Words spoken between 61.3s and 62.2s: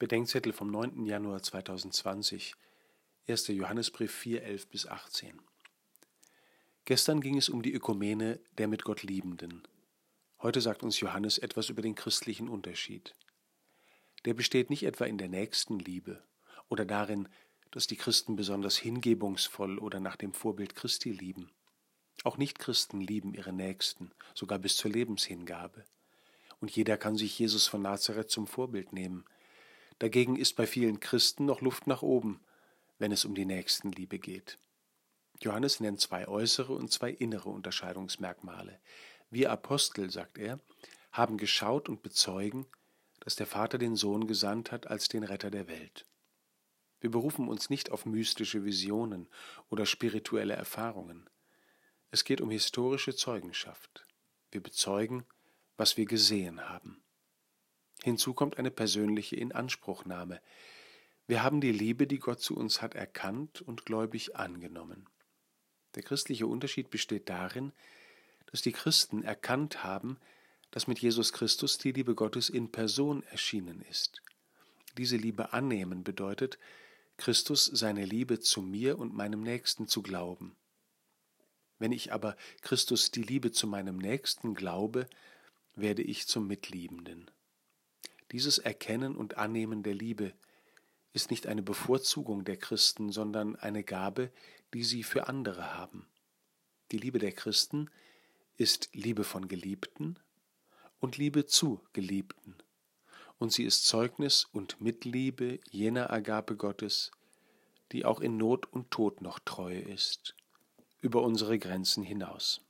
haben die Liebe, die